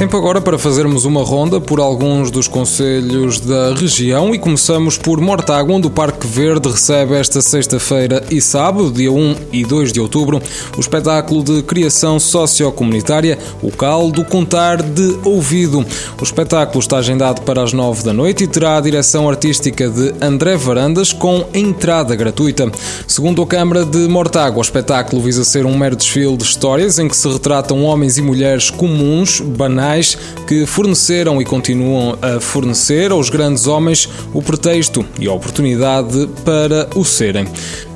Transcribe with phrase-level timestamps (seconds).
[0.00, 5.20] Tempo agora para fazermos uma ronda por alguns dos conselhos da região e começamos por
[5.20, 10.00] Mortágua, onde o Parque Verde recebe esta sexta-feira e sábado, dia 1 e 2 de
[10.00, 10.40] outubro,
[10.74, 15.84] o espetáculo de criação sociocomunitária, o Cal do Contar de Ouvido.
[16.18, 20.14] O espetáculo está agendado para as 9 da noite e terá a direção artística de
[20.18, 22.72] André Varandas com entrada gratuita.
[23.06, 27.06] Segundo a Câmara de Mortágua, o espetáculo visa ser um mero desfile de histórias em
[27.06, 29.89] que se retratam homens e mulheres comuns, banais
[30.46, 36.88] que forneceram e continuam a fornecer aos grandes homens o pretexto e a oportunidade para
[36.94, 37.46] o serem.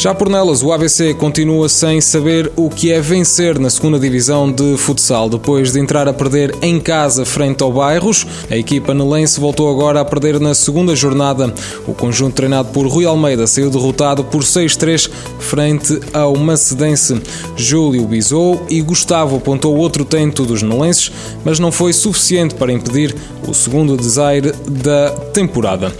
[0.00, 4.48] Já por nelas, o ABC continua sem saber o que é vencer na segunda divisão
[4.48, 5.28] de futsal.
[5.28, 10.00] Depois de entrar a perder em casa frente ao Bairros, a equipa nelense voltou agora
[10.00, 11.52] a perder na segunda jornada.
[11.84, 15.10] O conjunto treinado por Rui Almeida saiu derrotado por 6-3
[15.40, 17.20] frente ao Macedense.
[17.56, 21.10] Júlio bisou e Gustavo apontou outro tento dos nelenses,
[21.44, 23.16] mas não foi suficiente para impedir
[23.48, 25.92] o segundo desaire da temporada.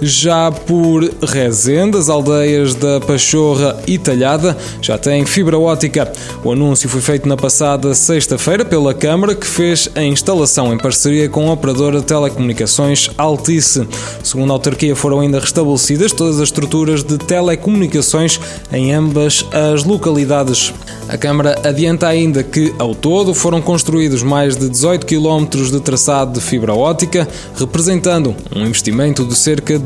[0.00, 6.12] Já por Rezende, as aldeias da Pachorra e Talhada já têm fibra ótica.
[6.44, 11.28] O anúncio foi feito na passada sexta-feira pela Câmara, que fez a instalação em parceria
[11.28, 13.88] com a operadora de telecomunicações Altice.
[14.22, 18.38] Segundo a autarquia, foram ainda restabelecidas todas as estruturas de telecomunicações
[18.72, 20.74] em ambas as localidades.
[21.08, 26.32] A Câmara adianta ainda que, ao todo, foram construídos mais de 18 km de traçado
[26.32, 29.85] de fibra ótica, representando um investimento de cerca de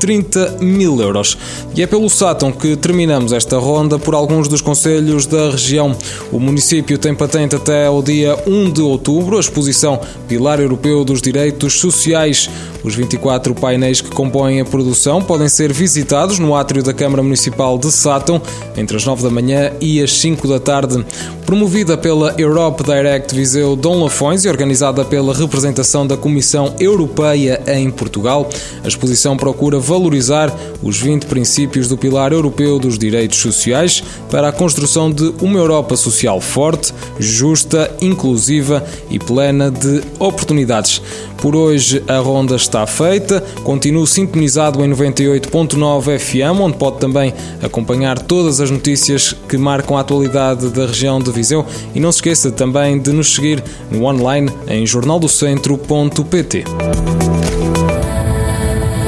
[0.00, 1.36] 30 mil euros.
[1.74, 5.96] E é pelo Sátão que terminamos esta ronda por alguns dos conselhos da região.
[6.32, 11.20] O município tem patente até o dia 1 de outubro a exposição Pilar Europeu dos
[11.20, 12.48] Direitos Sociais.
[12.82, 17.76] Os 24 painéis que compõem a produção podem ser visitados no átrio da Câmara Municipal
[17.78, 18.40] de Sátão
[18.76, 21.04] entre as 9 da manhã e as 5 da tarde.
[21.44, 27.90] Promovida pela Europe Direct Viseu Dom Lafões e organizada pela representação da Comissão Europeia em
[27.90, 28.48] Portugal,
[28.82, 34.52] a exposição procura valorizar os 20 princípios do Pilar Europeu dos Direitos Sociais para a
[34.52, 41.02] construção de uma Europa social forte, justa, inclusiva e plena de oportunidades.
[41.38, 43.42] Por hoje a ronda está feita.
[43.64, 50.00] Continuo sintonizado em 98.9 FM, onde pode também acompanhar todas as notícias que marcam a
[50.00, 51.64] atualidade da região de Viseu.
[51.94, 56.64] E não se esqueça também de nos seguir no online em jornaldocentro.pt.